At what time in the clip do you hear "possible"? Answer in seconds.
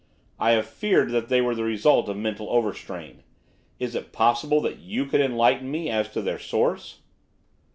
4.11-4.59